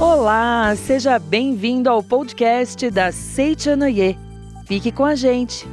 [0.00, 4.18] Olá, seja bem-vindo ao podcast da Seichanoye.
[4.66, 5.64] Fique com a gente.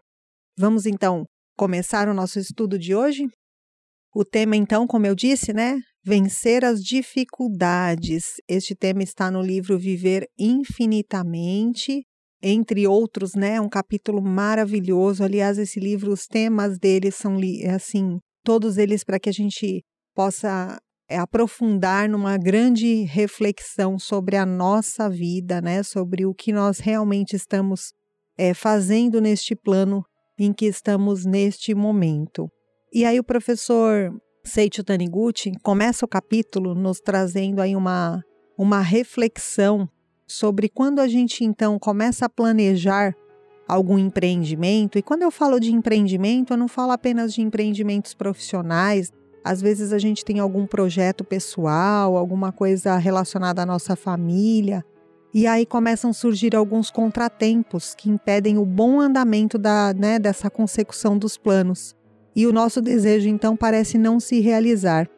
[0.57, 3.29] Vamos então começar o nosso estudo de hoje?
[4.15, 5.79] O tema, então, como eu disse, né?
[6.07, 8.35] Vencer as dificuldades.
[8.47, 12.05] Este tema está no livro Viver Infinitamente,
[12.43, 13.59] entre outros, né?
[13.59, 15.25] Um capítulo maravilhoso.
[15.25, 17.39] Aliás, esse livro, os temas dele são
[17.75, 19.83] assim, todos eles para que a gente
[20.15, 25.83] possa é, aprofundar numa grande reflexão sobre a nossa vida, né?
[25.83, 27.95] Sobre o que nós realmente estamos
[28.37, 30.03] é, fazendo neste plano
[30.39, 32.47] em que estamos neste momento.
[32.93, 34.13] E aí o professor
[34.45, 38.23] Seiichi Taniguchi começa o capítulo nos trazendo aí uma,
[38.59, 39.89] uma reflexão
[40.27, 43.15] sobre quando a gente então começa a planejar
[43.67, 44.99] algum empreendimento.
[44.99, 49.11] E quando eu falo de empreendimento, eu não falo apenas de empreendimentos profissionais.
[49.43, 54.85] Às vezes a gente tem algum projeto pessoal, alguma coisa relacionada à nossa família.
[55.33, 60.51] E aí começam a surgir alguns contratempos que impedem o bom andamento da, né, dessa
[60.51, 61.97] consecução dos planos
[62.35, 65.09] e o nosso desejo então parece não se realizar.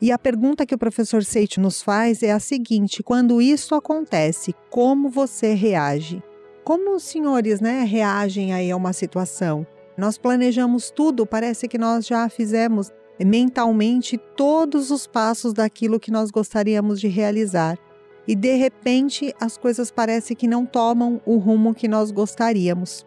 [0.00, 4.54] E a pergunta que o professor Seiichi nos faz é a seguinte: quando isso acontece,
[4.70, 6.22] como você reage?
[6.64, 9.66] Como os senhores, né, reagem aí a uma situação?
[9.96, 12.90] Nós planejamos tudo, parece que nós já fizemos
[13.22, 17.78] mentalmente todos os passos daquilo que nós gostaríamos de realizar.
[18.26, 23.06] E de repente as coisas parecem que não tomam o rumo que nós gostaríamos.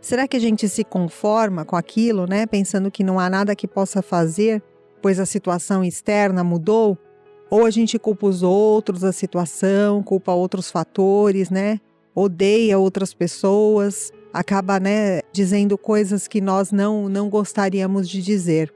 [0.00, 3.66] Será que a gente se conforma com aquilo, né, pensando que não há nada que
[3.66, 4.62] possa fazer,
[5.02, 6.96] pois a situação externa mudou?
[7.50, 11.80] Ou a gente culpa os outros, a situação, culpa outros fatores, né?
[12.14, 18.72] Odeia outras pessoas, acaba, né, dizendo coisas que nós não não gostaríamos de dizer.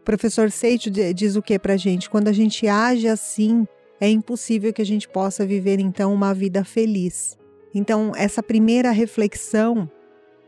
[0.00, 2.10] O professor Seito diz o que para a gente?
[2.10, 3.66] Quando a gente age assim,
[4.00, 7.38] é impossível que a gente possa viver então uma vida feliz.
[7.74, 9.90] Então, essa primeira reflexão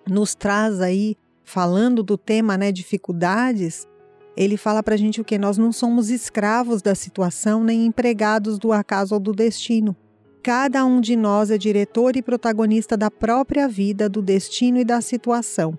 [0.09, 3.87] nos traz aí, falando do tema, né, dificuldades,
[4.37, 5.39] ele fala para a gente o que?
[5.39, 9.97] Nós não somos escravos da situação nem empregados do acaso ou do destino.
[10.43, 15.01] Cada um de nós é diretor e protagonista da própria vida, do destino e da
[15.01, 15.77] situação.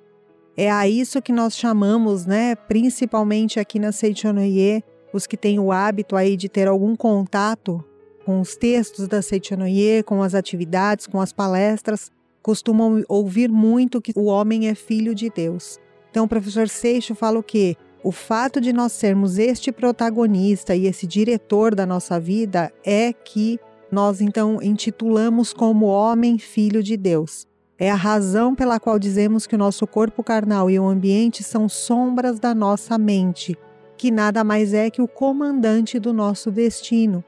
[0.57, 4.83] É a isso que nós chamamos, né, principalmente aqui na Seichonoye,
[5.13, 7.83] os que têm o hábito aí de ter algum contato
[8.25, 12.11] com os textos da Seichonoye, com as atividades, com as palestras,
[12.42, 15.80] costumam ouvir muito que o homem é filho de Deus.
[16.09, 17.75] Então, o professor Seixo fala o quê?
[18.03, 23.59] O fato de nós sermos este protagonista e esse diretor da nossa vida é que
[23.92, 27.46] nós então intitulamos como homem filho de Deus.
[27.80, 31.69] É a razão pela qual dizemos que o nosso corpo carnal e o ambiente são
[31.69, 33.58] sombras da nossa mente,
[33.96, 37.24] que nada mais é que o comandante do nosso destino.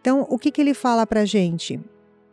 [0.00, 1.80] Então, o que, que ele fala para gente?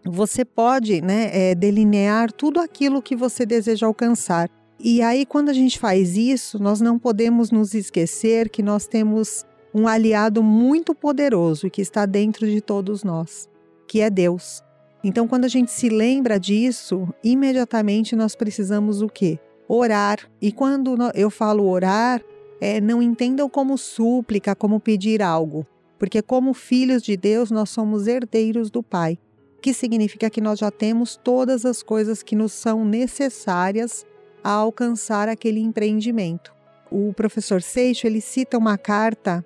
[0.06, 4.50] Você pode né, é, delinear tudo aquilo que você deseja alcançar.
[4.80, 9.46] E aí, quando a gente faz isso, nós não podemos nos esquecer que nós temos
[9.74, 13.50] um aliado muito poderoso que está dentro de todos nós,
[13.88, 14.64] que é Deus.
[15.04, 19.38] Então, quando a gente se lembra disso, imediatamente nós precisamos o quê?
[19.68, 20.20] Orar.
[20.42, 22.22] E quando eu falo orar,
[22.62, 25.68] é, não entendam como súplica, como pedir algo,
[25.98, 29.18] porque como filhos de Deus nós somos herdeiros do Pai
[29.62, 34.06] que significa que nós já temos todas as coisas que nos são necessárias
[34.44, 36.54] a alcançar aquele empreendimento.
[36.92, 39.46] O professor Seixo ele cita uma carta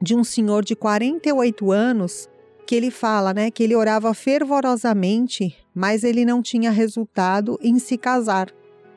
[0.00, 2.28] de um senhor de 48 anos
[2.66, 7.98] que ele fala, né, que ele orava fervorosamente, mas ele não tinha resultado em se
[7.98, 8.50] casar.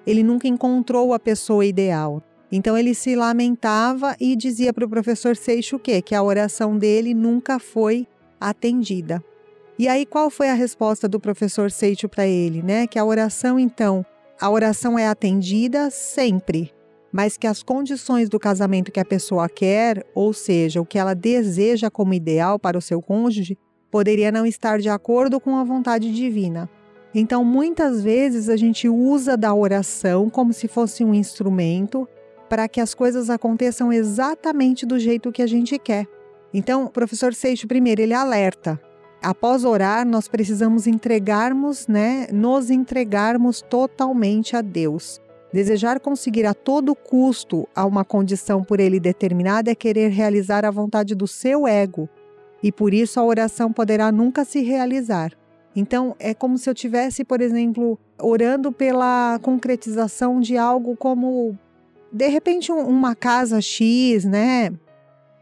[0.05, 2.23] Ele nunca encontrou a pessoa ideal.
[2.49, 6.01] Então ele se lamentava e dizia para o professor Seixo o quê?
[6.01, 8.07] Que a oração dele nunca foi
[8.39, 9.23] atendida.
[9.79, 12.87] E aí qual foi a resposta do professor Seicho para ele, né?
[12.87, 14.03] Que a oração então,
[14.39, 16.73] a oração é atendida sempre,
[17.11, 21.13] mas que as condições do casamento que a pessoa quer, ou seja, o que ela
[21.13, 23.57] deseja como ideal para o seu cônjuge,
[23.91, 26.69] poderia não estar de acordo com a vontade divina.
[27.13, 32.07] Então, muitas vezes a gente usa da oração como se fosse um instrumento
[32.49, 36.07] para que as coisas aconteçam exatamente do jeito que a gente quer.
[36.53, 38.79] Então, o professor Seixo, primeiro, ele alerta.
[39.27, 45.19] Após orar, nós precisamos entregarmos, né, nos entregarmos totalmente a Deus.
[45.51, 50.71] Desejar conseguir a todo custo a uma condição por ele determinada é querer realizar a
[50.71, 52.07] vontade do seu ego,
[52.63, 55.33] e por isso a oração poderá nunca se realizar.
[55.75, 61.53] Então, é como se eu tivesse, por exemplo, orando pela concretização de algo como
[62.13, 64.71] de repente um, uma casa X, né?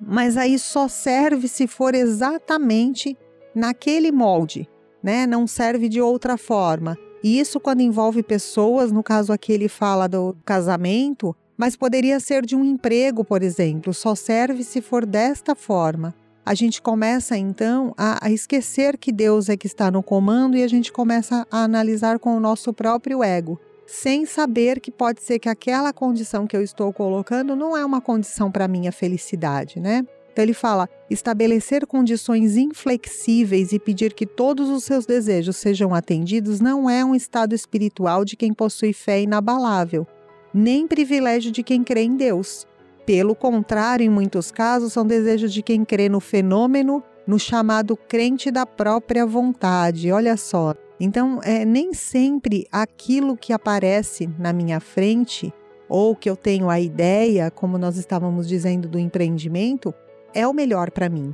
[0.02, 3.16] Mas aí só serve se for exatamente
[3.56, 4.70] naquele molde,
[5.02, 5.26] né?
[5.26, 6.98] Não serve de outra forma.
[7.24, 12.46] E isso quando envolve pessoas, no caso aqui ele fala do casamento, mas poderia ser
[12.46, 16.14] de um emprego, por exemplo, só serve se for desta forma
[16.46, 20.62] a gente começa então a, a, esquecer que Deus é que está no comando e
[20.62, 25.40] a gente começa a analisar com o nosso próprio ego, sem saber que pode ser
[25.40, 30.06] que aquela condição que eu estou colocando não é uma condição para minha felicidade, né?
[30.36, 36.60] Então ele fala: estabelecer condições inflexíveis e pedir que todos os seus desejos sejam atendidos
[36.60, 40.06] não é um estado espiritual de quem possui fé inabalável,
[40.54, 42.68] nem privilégio de quem crê em Deus.
[43.06, 48.52] Pelo contrário, em muitos casos, são desejos de quem crê no fenômeno, no chamado crente
[48.52, 50.12] da própria vontade.
[50.12, 50.74] Olha só.
[51.00, 55.54] Então, é, nem sempre aquilo que aparece na minha frente,
[55.88, 59.94] ou que eu tenho a ideia, como nós estávamos dizendo, do empreendimento,
[60.36, 61.34] é o melhor para mim.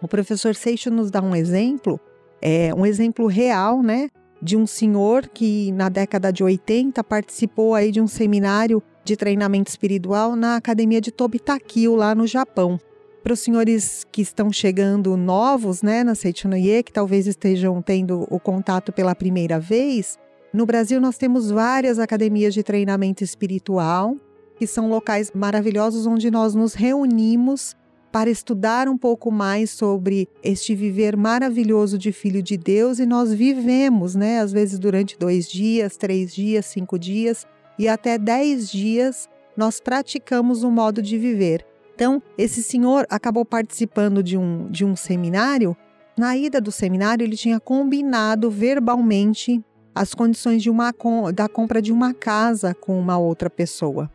[0.00, 2.00] O professor Seixo nos dá um exemplo,
[2.40, 4.08] é um exemplo real, né?
[4.40, 9.68] De um senhor que na década de 80 participou aí de um seminário de treinamento
[9.68, 12.78] espiritual na Academia de Tobitakio, lá no Japão.
[13.24, 18.38] Para os senhores que estão chegando novos né, na Seichonoye, que talvez estejam tendo o
[18.38, 20.16] contato pela primeira vez,
[20.52, 24.16] no Brasil nós temos várias academias de treinamento espiritual,
[24.56, 27.76] que são locais maravilhosos onde nós nos reunimos
[28.10, 33.32] para estudar um pouco mais sobre este viver maravilhoso de filho de Deus e nós
[33.32, 34.40] vivemos, né?
[34.40, 37.46] Às vezes durante dois dias, três dias, cinco dias,
[37.78, 41.64] e até 10 dias nós praticamos o modo de viver.
[41.94, 45.76] Então, esse senhor acabou participando de um, de um seminário.
[46.16, 49.60] Na ida do seminário, ele tinha combinado verbalmente
[49.94, 50.92] as condições de uma,
[51.34, 54.08] da compra de uma casa com uma outra pessoa.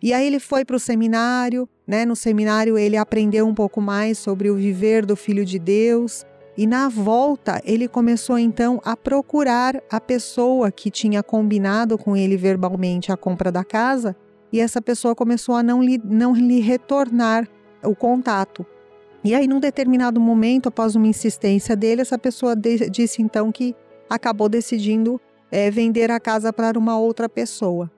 [0.00, 2.04] E aí ele foi para o seminário, né?
[2.04, 6.66] No seminário ele aprendeu um pouco mais sobre o viver do Filho de Deus, e
[6.66, 13.10] na volta, ele começou então a procurar a pessoa que tinha combinado com ele verbalmente
[13.10, 14.14] a compra da casa,
[14.52, 17.48] e essa pessoa começou a não lhe, não lhe retornar
[17.82, 18.66] o contato.
[19.22, 23.74] E aí, num determinado momento, após uma insistência dele, essa pessoa de, disse então que
[24.10, 25.20] acabou decidindo
[25.52, 27.90] é, vender a casa para uma outra pessoa.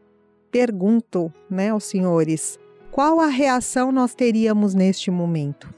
[0.51, 2.59] Pergunto, né, aos senhores,
[2.91, 5.73] qual a reação nós teríamos neste momento?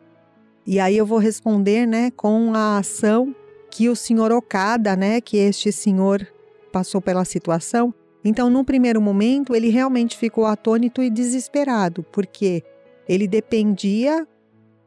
[0.66, 3.34] E aí eu vou responder, né, com a ação
[3.70, 6.26] que o senhor Okada, né, que este senhor
[6.72, 7.92] passou pela situação.
[8.24, 12.62] Então, no primeiro momento, ele realmente ficou atônito e desesperado, porque
[13.08, 14.26] ele dependia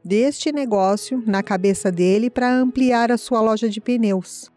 [0.03, 4.51] deste negócio na cabeça dele para ampliar a sua loja de pneus.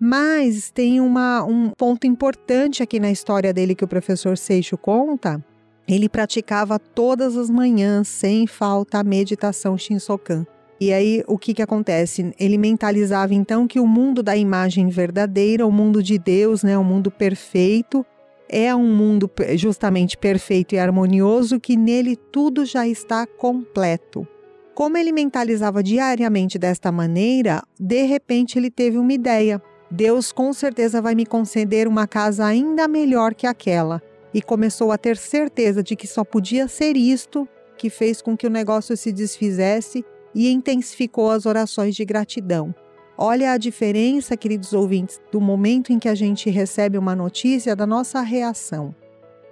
[0.00, 5.44] Mas tem uma, um ponto importante aqui na história dele que o professor Seixo conta.
[5.86, 10.46] Ele praticava todas as manhãs, sem falta, a meditação Shinsokan.
[10.80, 12.34] E aí, o que, que acontece?
[12.38, 16.84] Ele mentalizava então que o mundo da imagem verdadeira, o mundo de Deus, né, o
[16.84, 18.04] mundo perfeito,
[18.48, 24.26] é um mundo justamente perfeito e harmonioso que nele tudo já está completo.
[24.74, 29.62] Como ele mentalizava diariamente desta maneira, de repente ele teve uma ideia.
[29.90, 34.02] Deus com certeza vai me conceder uma casa ainda melhor que aquela.
[34.34, 37.48] E começou a ter certeza de que só podia ser isto
[37.78, 42.74] que fez com que o negócio se desfizesse e intensificou as orações de gratidão.
[43.16, 47.86] Olha a diferença, queridos ouvintes, do momento em que a gente recebe uma notícia da
[47.86, 48.94] nossa reação.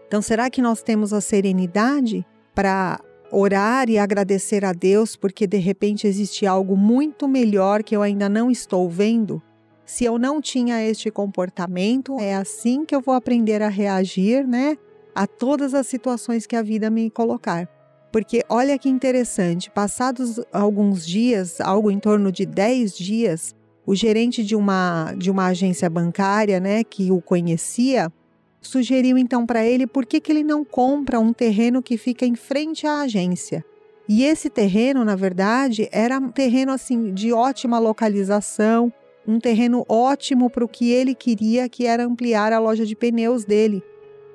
[0.08, 5.58] Então, será que nós temos a serenidade para orar e agradecer a Deus porque de
[5.58, 9.40] repente existe algo muito melhor que eu ainda não estou vendo?
[9.92, 14.78] Se eu não tinha este comportamento, é assim que eu vou aprender a reagir, né,
[15.14, 17.68] a todas as situações que a vida me colocar.
[18.10, 24.42] Porque olha que interessante, passados alguns dias, algo em torno de 10 dias, o gerente
[24.42, 28.10] de uma, de uma agência bancária, né, que o conhecia,
[28.62, 32.34] sugeriu então para ele por que, que ele não compra um terreno que fica em
[32.34, 33.62] frente à agência.
[34.08, 38.90] E esse terreno, na verdade, era um terreno assim de ótima localização,
[39.26, 43.44] um terreno ótimo para o que ele queria, que era ampliar a loja de pneus
[43.44, 43.82] dele.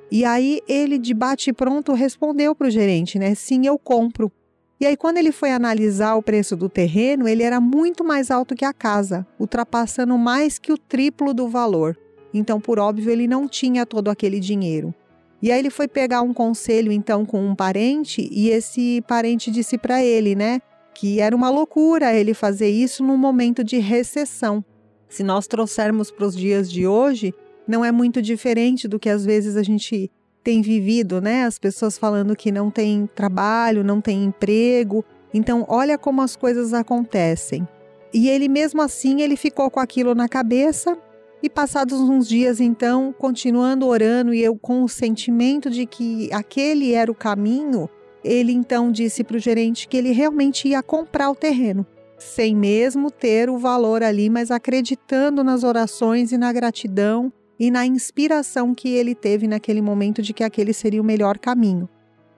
[0.10, 3.36] E aí ele de bate pronto respondeu para o gerente, né?
[3.36, 4.32] Sim, eu compro.
[4.80, 8.56] E aí quando ele foi analisar o preço do terreno, ele era muito mais alto
[8.56, 11.98] que a casa, ultrapassando mais que o triplo do valor.
[12.34, 14.94] Então, por óbvio, ele não tinha todo aquele dinheiro.
[15.42, 19.78] E aí ele foi pegar um conselho então com um parente e esse parente disse
[19.78, 20.60] para ele, né,
[20.96, 24.66] que era uma loucura ele fazer isso num momento de recessão.
[25.10, 27.34] Se nós trouxermos para os dias de hoje,
[27.68, 30.12] não é muito diferente do que às vezes a gente
[30.44, 31.44] tem vivido, né?
[31.44, 35.04] As pessoas falando que não tem trabalho, não tem emprego.
[35.34, 37.68] Então, olha como as coisas acontecem.
[38.14, 40.98] E ele mesmo assim, ele ficou com aquilo na cabeça
[41.44, 46.94] e passados uns dias, então, continuando orando e eu com o sentimento de que aquele
[46.94, 47.90] era o caminho,
[48.24, 51.86] ele então disse para o gerente que ele realmente ia comprar o terreno,
[52.18, 57.86] sem mesmo ter o valor ali, mas acreditando nas orações e na gratidão e na
[57.86, 61.88] inspiração que ele teve naquele momento de que aquele seria o melhor caminho.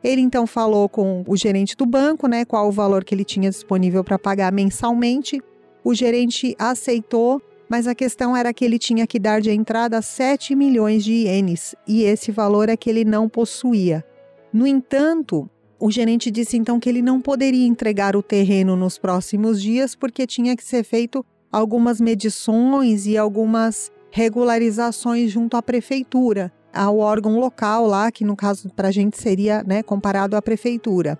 [0.04, 3.50] Ele então falou com o gerente do banco, né, qual o valor que ele tinha
[3.50, 5.42] disponível para pagar mensalmente.
[5.84, 10.56] O gerente aceitou mas a questão era que ele tinha que dar de entrada 7
[10.56, 14.04] milhões de ienes e esse valor é que ele não possuía.
[14.52, 15.48] No entanto,
[15.80, 20.28] o gerente disse então que ele não poderia entregar o terreno nos próximos dias porque
[20.28, 27.88] tinha que ser feito algumas medições e algumas regularizações junto à prefeitura, ao órgão local
[27.88, 31.18] lá, que no caso para a gente seria né, comparado à prefeitura.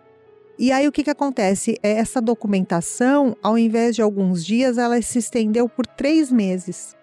[0.58, 1.78] E aí o que, que acontece?
[1.82, 6.98] É, essa documentação, ao invés de alguns dias, ela se estendeu por três meses.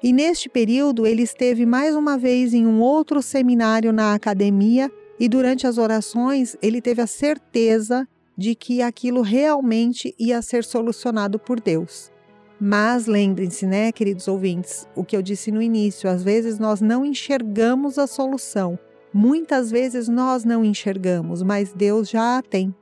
[0.00, 5.28] E neste período ele esteve mais uma vez em um outro seminário na academia e
[5.28, 11.60] durante as orações ele teve a certeza de que aquilo realmente ia ser solucionado por
[11.60, 12.10] Deus.
[12.60, 17.04] Mas lembrem-se, né, queridos ouvintes, o que eu disse no início, às vezes nós não
[17.04, 18.78] enxergamos a solução.
[19.12, 22.74] Muitas vezes nós não enxergamos, mas Deus já a tem.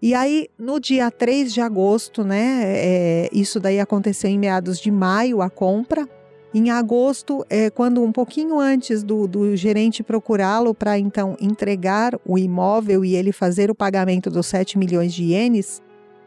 [0.00, 2.62] E aí, no dia 3 de agosto, né?
[2.64, 6.08] É, isso daí aconteceu em meados de maio, a compra.
[6.58, 12.38] Em agosto, é, quando um pouquinho antes do, do gerente procurá-lo para então entregar o
[12.38, 15.82] imóvel e ele fazer o pagamento dos 7 milhões de ienes,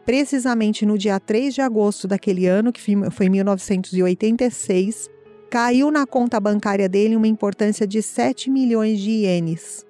[0.06, 5.10] precisamente no dia 3 de agosto daquele ano, que foi 1986,
[5.50, 9.84] caiu na conta bancária dele uma importância de 7 milhões de ienes.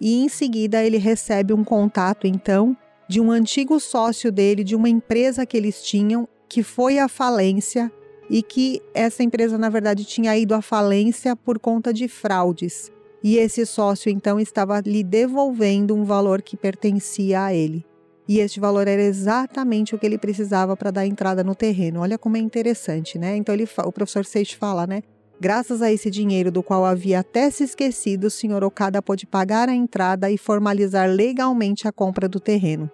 [0.00, 2.76] E em seguida ele recebe um contato, então,
[3.08, 7.92] de um antigo sócio dele, de uma empresa que eles tinham, que foi à falência
[8.28, 12.90] e que essa empresa, na verdade, tinha ido à falência por conta de fraudes.
[13.22, 17.84] E esse sócio, então, estava lhe devolvendo um valor que pertencia a ele.
[18.26, 22.00] E este valor era exatamente o que ele precisava para dar entrada no terreno.
[22.00, 23.36] Olha como é interessante, né?
[23.36, 25.02] Então ele, o professor Seixo fala, né?
[25.38, 29.68] Graças a esse dinheiro do qual havia até se esquecido, o senhor Okada pôde pagar
[29.68, 32.90] a entrada e formalizar legalmente a compra do terreno.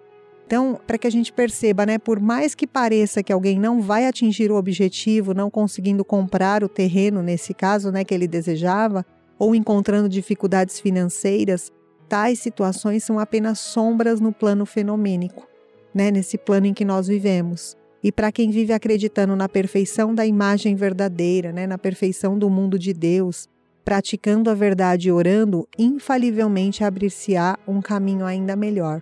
[0.51, 4.05] Então, para que a gente perceba, né, por mais que pareça que alguém não vai
[4.05, 9.05] atingir o objetivo, não conseguindo comprar o terreno nesse caso, né, que ele desejava,
[9.39, 11.71] ou encontrando dificuldades financeiras,
[12.09, 15.47] tais situações são apenas sombras no plano fenomênico,
[15.95, 17.77] né, nesse plano em que nós vivemos.
[18.03, 22.77] E para quem vive acreditando na perfeição da imagem verdadeira, né, na perfeição do mundo
[22.77, 23.47] de Deus,
[23.85, 29.01] praticando a verdade e orando, infalivelmente abrir-se-á um caminho ainda melhor.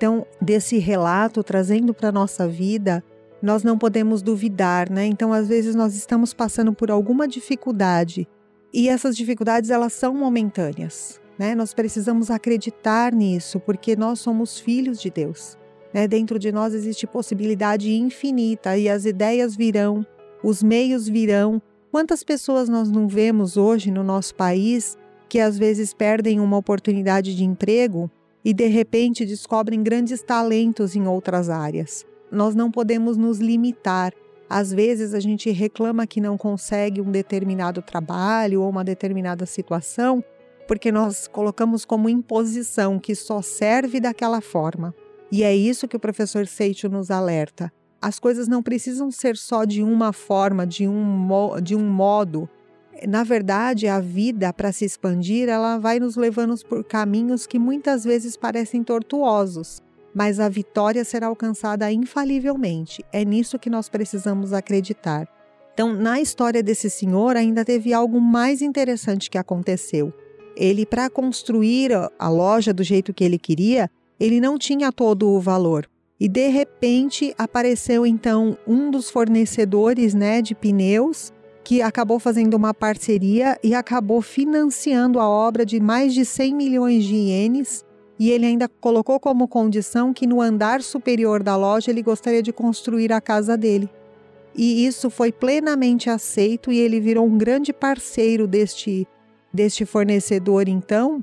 [0.00, 3.04] Então, desse relato trazendo para a nossa vida,
[3.42, 5.04] nós não podemos duvidar, né?
[5.04, 8.26] Então, às vezes nós estamos passando por alguma dificuldade
[8.72, 11.54] e essas dificuldades elas são momentâneas, né?
[11.54, 15.58] Nós precisamos acreditar nisso, porque nós somos filhos de Deus.
[15.92, 16.08] Né?
[16.08, 20.06] Dentro de nós existe possibilidade infinita e as ideias virão,
[20.42, 21.60] os meios virão.
[21.92, 24.96] Quantas pessoas nós não vemos hoje no nosso país
[25.28, 28.10] que às vezes perdem uma oportunidade de emprego
[28.44, 32.06] e de repente descobrem grandes talentos em outras áreas?
[32.30, 34.12] Nós não podemos nos limitar.
[34.48, 40.24] Às vezes a gente reclama que não consegue um determinado trabalho ou uma determinada situação
[40.70, 44.94] porque nós colocamos como imposição que só serve daquela forma.
[45.28, 47.72] E é isso que o professor Seicho nos alerta.
[48.00, 51.26] As coisas não precisam ser só de uma forma, de um,
[51.60, 52.48] de um modo.
[53.06, 58.04] Na verdade, a vida, para se expandir, ela vai nos levando por caminhos que muitas
[58.04, 59.80] vezes parecem tortuosos,
[60.14, 63.04] mas a vitória será alcançada infalivelmente.
[63.12, 65.26] É nisso que nós precisamos acreditar.
[65.72, 70.12] Então, na história desse senhor, ainda teve algo mais interessante que aconteceu.
[70.54, 75.40] Ele, para construir a loja do jeito que ele queria, ele não tinha todo o
[75.40, 75.88] valor.
[76.18, 81.32] E de repente apareceu então um dos fornecedores, né, de pneus
[81.70, 87.04] que acabou fazendo uma parceria e acabou financiando a obra de mais de 100 milhões
[87.04, 87.84] de ienes.
[88.18, 92.52] E ele ainda colocou como condição que no andar superior da loja ele gostaria de
[92.52, 93.88] construir a casa dele.
[94.52, 99.06] E isso foi plenamente aceito e ele virou um grande parceiro deste,
[99.54, 101.22] deste fornecedor, então,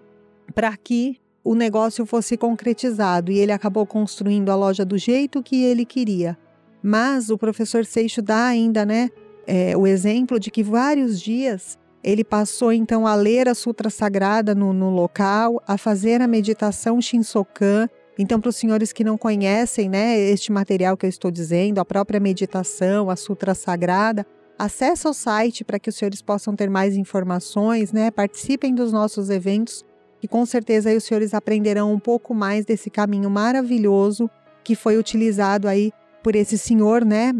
[0.55, 5.61] para que o negócio fosse concretizado e ele acabou construindo a loja do jeito que
[5.61, 6.37] ele queria.
[6.81, 9.09] Mas o professor Seixo dá ainda, né,
[9.47, 14.53] é, o exemplo de que vários dias ele passou então a ler a Sutra Sagrada
[14.53, 17.89] no, no local, a fazer a meditação Shinsokan.
[18.19, 21.85] Então, para os senhores que não conhecem, né, este material que eu estou dizendo, a
[21.85, 24.25] própria meditação, a Sutra Sagrada,
[24.57, 28.09] acesse o site para que os senhores possam ter mais informações, né?
[28.09, 29.85] Participem dos nossos eventos
[30.21, 34.29] e com certeza os senhores aprenderão um pouco mais desse caminho maravilhoso
[34.63, 35.91] que foi utilizado aí
[36.23, 37.33] por esse senhor, né?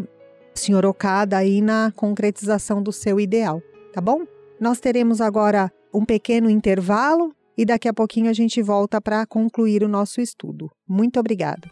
[0.58, 3.62] Senhor Okada aí na concretização do seu ideal,
[3.92, 4.26] tá bom?
[4.60, 9.82] Nós teremos agora um pequeno intervalo e daqui a pouquinho a gente volta para concluir
[9.82, 10.70] o nosso estudo.
[10.86, 11.70] Muito obrigada.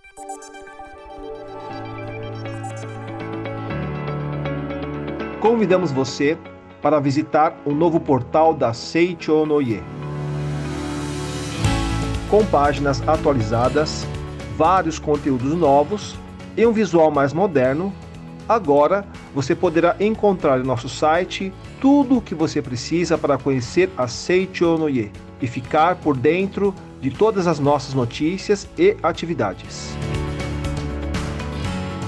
[5.40, 6.38] Convidamos você
[6.80, 9.82] para visitar o novo portal da Seicho Noye
[12.28, 14.04] com páginas atualizadas,
[14.56, 16.16] vários conteúdos novos
[16.56, 17.92] e um visual mais moderno.
[18.48, 24.06] Agora você poderá encontrar em nosso site tudo o que você precisa para conhecer a
[24.06, 25.10] Seicho Noye
[25.40, 29.94] e ficar por dentro de todas as nossas notícias e atividades.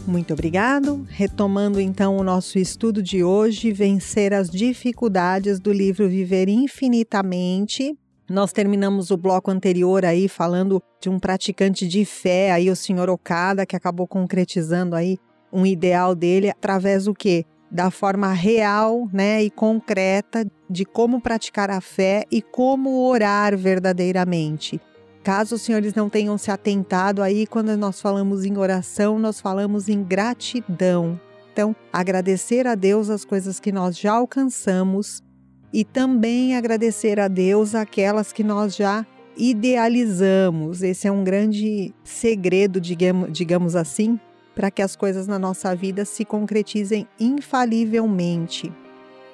[0.07, 1.07] Muito obrigado.
[1.09, 7.97] Retomando então o nosso estudo de hoje, vencer as dificuldades do livro Viver Infinitamente,
[8.33, 13.11] nós terminamos o bloco anterior aí falando de um praticante de fé, aí o senhor
[13.11, 15.19] Okada, que acabou concretizando aí
[15.53, 17.45] um ideal dele através do quê?
[17.71, 24.81] Da forma real, né, e concreta de como praticar a fé e como orar verdadeiramente.
[25.23, 29.91] Caso os senhores não tenham se atentado aí, quando nós falamos em oração, nós falamos
[29.91, 31.21] em gratidão.
[31.53, 35.23] Então, agradecer a Deus as coisas que nós já alcançamos
[35.73, 39.07] e também agradecer a Deus aquelas que nós já
[39.37, 40.83] idealizamos.
[40.83, 44.21] Esse é um grande segredo, digamos assim,
[44.55, 48.71] para que as coisas na nossa vida se concretizem infalivelmente.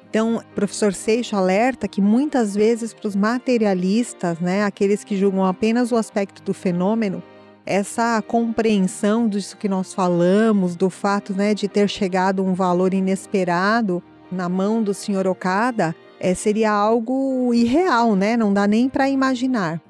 [0.08, 5.92] Então, professor Seixo alerta que muitas vezes para os materialistas, né, aqueles que julgam apenas
[5.92, 7.22] o aspecto do fenômeno,
[7.66, 14.02] essa compreensão disso que nós falamos, do fato né, de ter chegado um valor inesperado
[14.32, 18.36] na mão do senhor Okada, é, seria algo irreal, né?
[18.36, 19.80] Não dá nem para imaginar.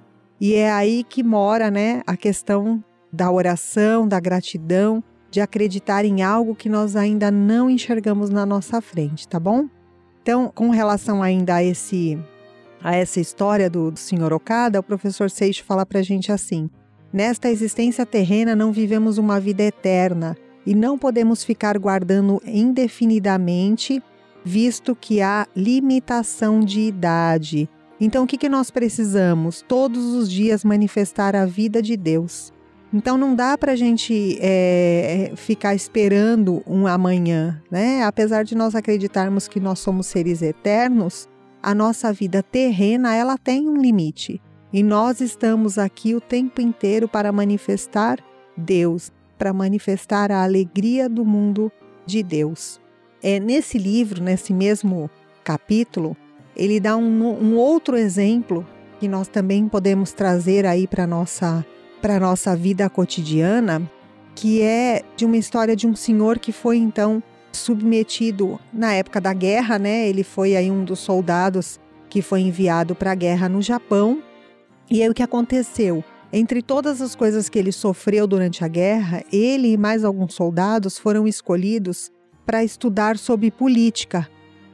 [0.40, 6.22] E é aí que mora, né, a questão da oração, da gratidão, de acreditar em
[6.22, 9.68] algo que nós ainda não enxergamos na nossa frente, tá bom?
[10.22, 12.18] Então, com relação ainda a esse
[12.80, 14.32] a essa história do, do Sr.
[14.32, 16.70] Okada, o professor Seixo fala para a gente assim:
[17.12, 24.02] Nesta existência terrena não vivemos uma vida eterna e não podemos ficar guardando indefinidamente
[24.44, 27.68] visto que há limitação de idade.
[28.00, 29.64] Então, o que, que nós precisamos?
[29.66, 32.52] Todos os dias manifestar a vida de Deus.
[32.92, 38.02] Então, não dá para a gente é, ficar esperando um amanhã, né?
[38.04, 41.28] Apesar de nós acreditarmos que nós somos seres eternos,
[41.62, 44.40] a nossa vida terrena ela tem um limite.
[44.72, 48.18] E nós estamos aqui o tempo inteiro para manifestar
[48.56, 51.70] Deus, para manifestar a alegria do mundo
[52.06, 52.80] de Deus.
[53.22, 55.10] É, nesse livro, nesse mesmo
[55.42, 56.16] capítulo,
[56.56, 58.66] ele dá um, um outro exemplo
[58.98, 61.64] que nós também podemos trazer aí para nossa
[62.00, 63.82] para nossa vida cotidiana,
[64.34, 67.20] que é de uma história de um senhor que foi então
[67.52, 70.08] submetido na época da guerra, né?
[70.08, 74.22] Ele foi aí um dos soldados que foi enviado para a guerra no Japão.
[74.88, 76.04] E aí o que aconteceu?
[76.32, 80.98] Entre todas as coisas que ele sofreu durante a guerra, ele e mais alguns soldados
[80.98, 82.12] foram escolhidos
[82.48, 84.26] para estudar sobre política.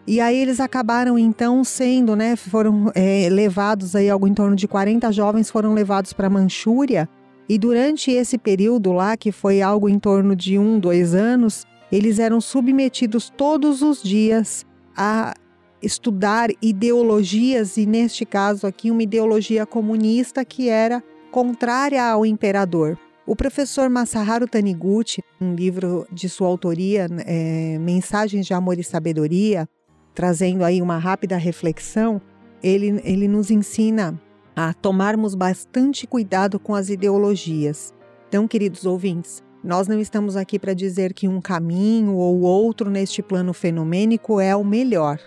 [0.06, 4.68] E aí eles acabaram então sendo, né, foram é, levados aí algo em torno de
[4.68, 7.08] 40 jovens foram levados para Manchúria
[7.48, 12.20] E durante esse período lá, que foi algo em torno de um, dois anos, eles
[12.20, 14.64] eram submetidos todos os dias
[14.96, 15.34] a
[15.82, 22.96] estudar ideologias, e neste caso aqui, uma ideologia comunista que era contrária ao imperador.
[23.26, 29.66] O professor Masaharu Taniguchi, um livro de sua autoria, é, Mensagens de Amor e Sabedoria,
[30.14, 32.20] trazendo aí uma rápida reflexão,
[32.62, 34.20] ele, ele nos ensina
[34.54, 37.94] a tomarmos bastante cuidado com as ideologias.
[38.28, 43.22] Então, queridos ouvintes, nós não estamos aqui para dizer que um caminho ou outro neste
[43.22, 45.18] plano fenomênico é o melhor.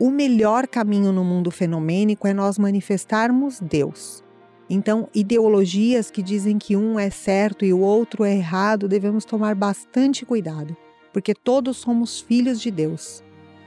[0.00, 4.23] O melhor caminho no mundo fenomênico é nós manifestarmos Deus.
[4.68, 9.54] Então, ideologias que dizem que um é certo e o outro é errado, devemos tomar
[9.54, 10.76] bastante cuidado,
[11.12, 13.22] porque todos somos filhos de Deus.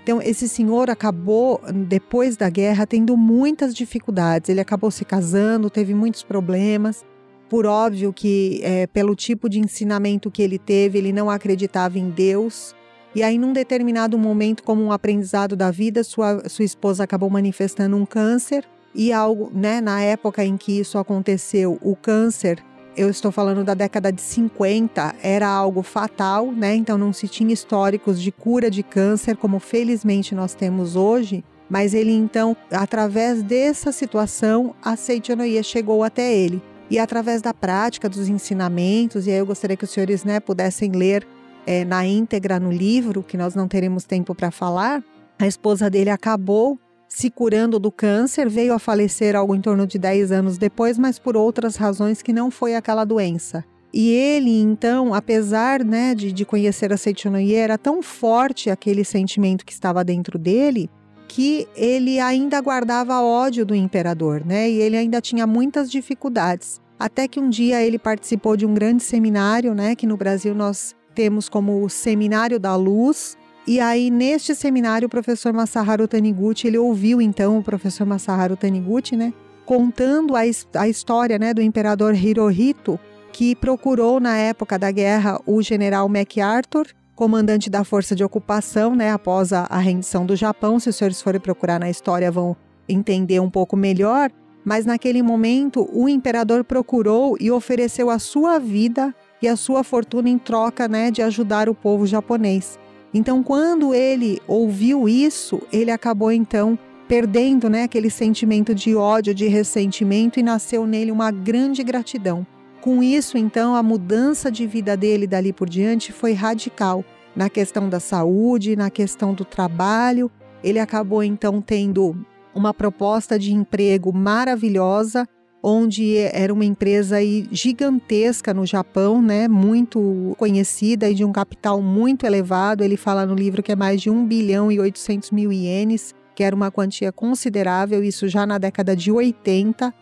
[0.07, 4.49] Então, esse senhor acabou, depois da guerra, tendo muitas dificuldades.
[4.49, 7.03] Ele acabou se casando, teve muitos problemas.
[7.49, 12.09] Por óbvio que, é, pelo tipo de ensinamento que ele teve, ele não acreditava em
[12.09, 12.73] Deus.
[13.13, 17.97] E aí, num determinado momento, como um aprendizado da vida, sua, sua esposa acabou manifestando
[17.97, 18.65] um câncer.
[18.97, 22.63] E algo, né, na época em que isso aconteceu, o câncer
[22.97, 26.73] eu estou falando da década de 50, era algo fatal, né?
[26.73, 31.45] Então não se tinha históricos de cura de câncer como felizmente nós temos hoje.
[31.69, 36.59] Mas ele então, através dessa situação, a Seichonoye chegou até ele.
[36.89, 40.91] E através da prática, dos ensinamentos, e aí eu gostaria que os senhores né, pudessem
[40.91, 41.27] ler
[41.67, 45.03] é, na íntegra no livro, que nós não teremos tempo para falar,
[45.37, 46.79] a esposa dele acabou
[47.17, 51.17] se curando do câncer, veio a falecer algo em torno de 10 anos depois, mas
[51.17, 53.65] por outras razões que não foi aquela doença.
[53.91, 59.65] E ele, então, apesar né, de, de conhecer a Seichonoye, era tão forte aquele sentimento
[59.65, 60.91] que estava dentro dele
[61.27, 64.69] que ele ainda guardava ódio do imperador, né?
[64.69, 66.79] E ele ainda tinha muitas dificuldades.
[66.99, 69.95] Até que um dia ele participou de um grande seminário, né?
[69.95, 73.35] Que no Brasil nós temos como o Seminário da Luz,
[73.67, 79.17] e aí, neste seminário, o professor Masaharu Taniguchi, ele ouviu então o professor Masaharu Taniguchi,
[79.17, 79.33] né,
[79.65, 80.41] contando a,
[80.75, 82.97] a história, né, do imperador Hirohito,
[83.33, 89.11] que procurou na época da guerra o general MacArthur, comandante da força de ocupação, né,
[89.11, 90.79] após a, a rendição do Japão.
[90.79, 92.55] Se os senhores forem procurar na história, vão
[92.87, 94.31] entender um pouco melhor.
[94.63, 100.29] Mas naquele momento, o imperador procurou e ofereceu a sua vida e a sua fortuna
[100.29, 102.79] em troca, né, de ajudar o povo japonês.
[103.17, 106.77] Então, quando ele ouviu isso, ele acabou então
[107.07, 112.45] perdendo né, aquele sentimento de ódio, de ressentimento e nasceu nele uma grande gratidão.
[112.79, 117.03] Com isso, então, a mudança de vida dele dali por diante foi radical
[117.35, 120.29] na questão da saúde, na questão do trabalho.
[120.63, 122.15] Ele acabou então tendo
[122.53, 125.27] uma proposta de emprego maravilhosa
[125.69, 127.17] onde era uma empresa
[127.51, 132.85] gigantesca no Japão, né, muito conhecida e de um capital muito elevado.
[132.85, 136.41] Ele fala no livro que é mais de 1 bilhão e 800 mil ienes, que
[136.41, 139.93] era uma quantia considerável, isso já na década de 80.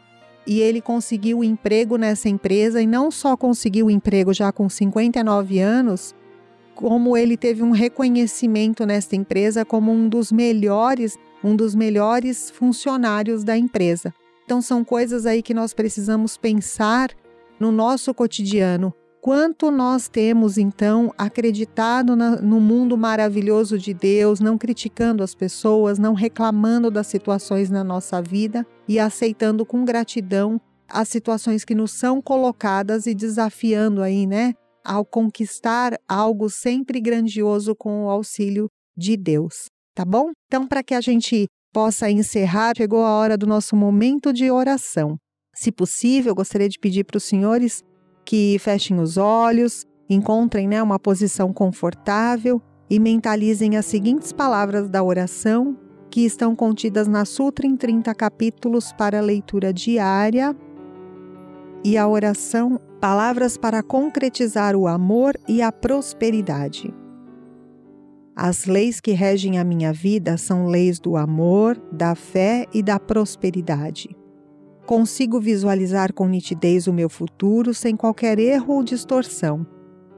[0.45, 6.13] E ele conseguiu emprego nessa empresa e não só conseguiu emprego já com 59 anos,
[6.75, 13.43] como ele teve um reconhecimento nesta empresa como um dos melhores, um dos melhores funcionários
[13.43, 14.13] da empresa.
[14.45, 17.09] Então, são coisas aí que nós precisamos pensar
[17.59, 18.93] no nosso cotidiano.
[19.19, 25.97] Quanto nós temos, então, acreditado na, no mundo maravilhoso de Deus, não criticando as pessoas,
[25.97, 31.93] não reclamando das situações na nossa vida e aceitando com gratidão as situações que nos
[31.93, 34.53] são colocadas e desafiando aí, né,
[34.83, 40.31] ao conquistar algo sempre grandioso com o auxílio de Deus, tá bom?
[40.45, 45.17] Então, para que a gente possa encerrar, chegou a hora do nosso momento de oração.
[45.53, 47.83] Se possível, gostaria de pedir para os senhores
[48.23, 55.03] que fechem os olhos, encontrem né, uma posição confortável e mentalizem as seguintes palavras da
[55.03, 55.77] oração
[56.09, 60.55] que estão contidas na Sutra em 30 capítulos para leitura diária.
[61.83, 66.91] E a oração Palavras para concretizar o amor e a prosperidade.
[68.35, 72.99] As leis que regem a minha vida são leis do amor, da fé e da
[72.99, 74.13] prosperidade.
[74.85, 79.65] Consigo visualizar com nitidez o meu futuro sem qualquer erro ou distorção,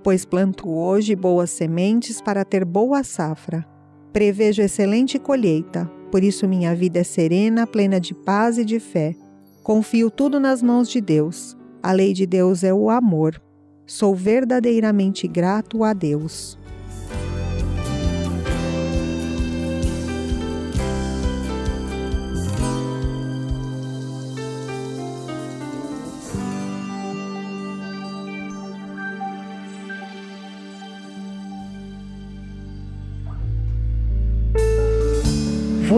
[0.04, 3.64] pois planto hoje boas sementes para ter boa safra.
[4.12, 9.16] Prevejo excelente colheita, por isso minha vida é serena, plena de paz e de fé.
[9.62, 11.56] Confio tudo nas mãos de Deus.
[11.84, 13.40] A lei de Deus é o amor.
[13.86, 16.57] Sou verdadeiramente grato a Deus.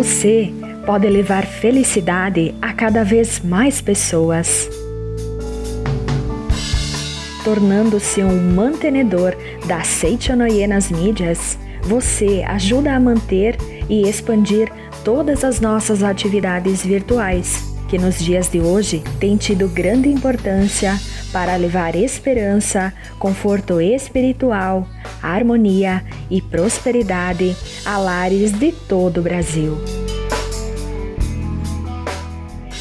[0.09, 0.51] Você
[0.87, 4.67] pode levar felicidade a cada vez mais pessoas.
[7.43, 9.35] Tornando-se um mantenedor
[9.67, 13.55] da Seichonoye nas mídias, você ajuda a manter
[13.87, 14.71] e expandir
[15.05, 20.99] todas as nossas atividades virtuais, que nos dias de hoje têm tido grande importância
[21.31, 24.87] para levar esperança, conforto espiritual,
[25.21, 29.77] harmonia e prosperidade a lares de todo o Brasil.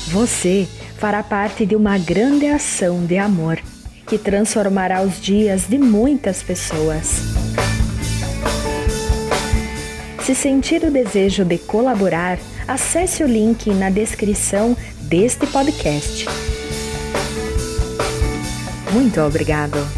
[0.09, 3.59] Você fará parte de uma grande ação de amor
[4.07, 7.21] que transformará os dias de muitas pessoas.
[10.25, 14.77] Se sentir o desejo de colaborar, acesse o link na descrição
[15.09, 16.27] deste podcast.
[18.99, 19.98] Muito obrigado!